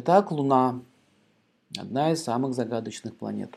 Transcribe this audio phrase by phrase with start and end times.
[0.00, 0.80] Итак, Луна–
[1.76, 3.52] одна из самых загадочных планет.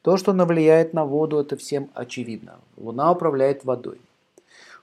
[0.00, 2.58] То, что она влияет на воду, это всем очевидно.
[2.78, 4.00] Луна управляет водой.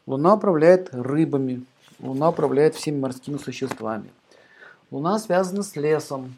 [0.05, 1.65] Луна управляет рыбами.
[1.99, 4.12] Луна управляет всеми морскими существами.
[4.92, 6.35] Луна связана с лесом.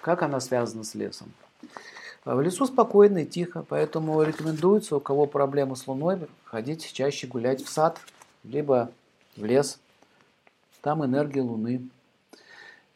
[0.00, 1.32] Как она связана с лесом?
[2.24, 7.62] В лесу спокойно и тихо, поэтому рекомендуется, у кого проблемы с Луной, ходить чаще гулять
[7.62, 8.00] в сад,
[8.42, 8.90] либо
[9.36, 9.78] в лес.
[10.82, 11.90] Там энергия Луны.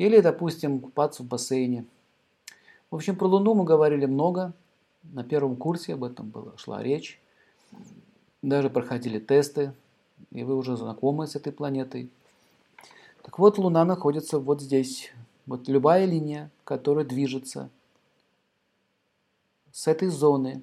[0.01, 1.85] Или, допустим, купаться в бассейне.
[2.91, 4.55] В общем, про Луну мы говорили много.
[5.03, 7.21] На первом курсе об этом была, шла речь.
[8.41, 9.75] Даже проходили тесты,
[10.31, 12.09] и вы уже знакомы с этой планетой.
[13.23, 15.13] Так вот, Луна находится вот здесь.
[15.45, 17.69] Вот любая линия, которая движется
[19.71, 20.63] с этой зоны,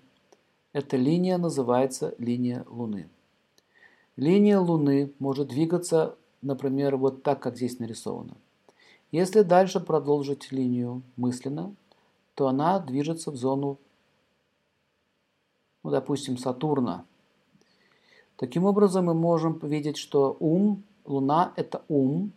[0.73, 3.07] эта линия называется линия Луны.
[4.15, 8.35] Линия Луны может двигаться, например, вот так, как здесь нарисовано.
[9.11, 11.73] Если дальше продолжить линию мысленно,
[12.35, 13.77] то она движется в зону,
[15.83, 17.05] ну, допустим, Сатурна.
[18.35, 22.33] Таким образом, мы можем видеть, что ум, Луна– это ум,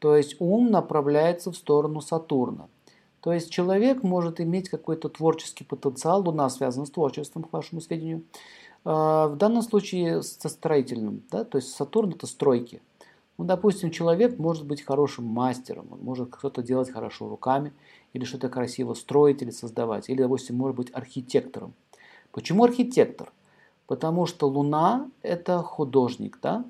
[0.00, 2.68] то есть ум направляется в сторону Сатурна.
[3.20, 8.24] То есть человек может иметь какой-то творческий потенциал, Луна связана с творчеством, к вашему сведению,
[8.84, 12.82] а, в данном случае со строительным, да, то есть Сатурн– это стройки–
[13.38, 17.72] ну, допустим, человек может быть хорошим мастером, он может что-то делать хорошо руками,
[18.12, 21.74] или что-то красиво строить или создавать, или, допустим, может быть архитектором.
[22.32, 23.32] Почему архитектор?
[23.86, 26.64] Потому что Луна– это художник, да?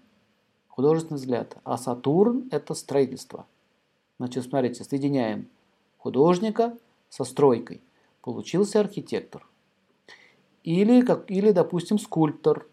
[0.76, 3.46] художественный взгляд, а Сатурн– это строительство.
[4.18, 5.48] Значит, смотрите, соединяем
[5.96, 6.76] художника
[7.08, 7.80] со стройкой.
[8.20, 9.46] Получился архитектор.
[10.64, 12.66] Или, как, или допустим, скульптор,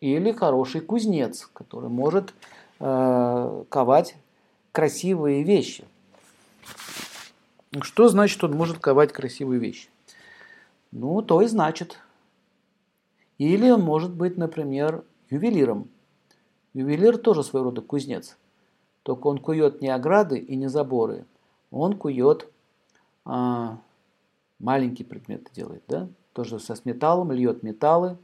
[0.00, 2.34] или хороший кузнец, который может
[2.80, 4.16] э, ковать
[4.72, 5.84] красивые вещи.
[7.82, 9.88] Что значит, он может ковать красивые вещи?
[10.90, 11.98] Ну, то и значит.
[13.38, 15.88] Или он может быть, например, ювелиром.
[16.74, 18.36] Ювелир тоже своего рода кузнец.
[19.02, 21.24] Только он кует не ограды и не заборы.
[21.70, 22.48] Он кует
[23.24, 23.78] а,
[24.58, 26.08] маленькие предметы делает, да?
[26.32, 28.16] Тоже со с металлом, льет металлы,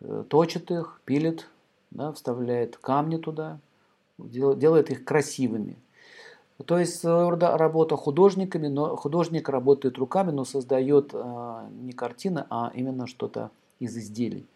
[0.00, 1.48] э, точит их, пилит,
[1.90, 3.58] да, вставляет камни туда,
[4.28, 5.76] делает их красивыми.
[6.66, 12.44] То есть своего рода работа художниками, но художник работает руками, но создает э, не картины,
[12.50, 14.46] а именно что-то из изделий.